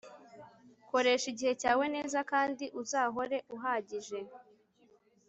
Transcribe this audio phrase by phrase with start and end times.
[0.89, 4.19] Koresha igihe cyawe neza kandi uzahora uhagije